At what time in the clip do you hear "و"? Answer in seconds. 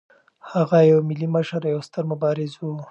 2.59-2.63